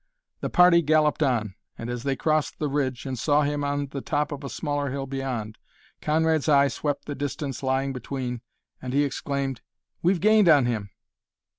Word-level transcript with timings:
The 0.39 0.49
party 0.49 0.81
galloped 0.81 1.21
on, 1.21 1.53
and 1.77 1.87
as 1.87 2.01
they 2.01 2.15
crossed 2.15 2.57
the 2.57 2.67
ridge 2.71 3.05
and 3.05 3.19
saw 3.19 3.43
him 3.43 3.63
on 3.63 3.85
the 3.91 4.01
top 4.01 4.31
of 4.31 4.43
a 4.43 4.49
smaller 4.49 4.89
hill 4.89 5.05
beyond, 5.05 5.59
Conrad's 6.01 6.49
eye 6.49 6.69
swept 6.69 7.05
the 7.05 7.13
distance 7.13 7.61
lying 7.61 7.93
between 7.93 8.41
and 8.81 8.93
he 8.93 9.03
exclaimed, 9.03 9.61
"We've 10.01 10.19
gained 10.19 10.49
on 10.49 10.65
him!" 10.65 10.89